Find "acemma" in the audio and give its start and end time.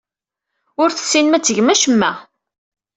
1.73-2.11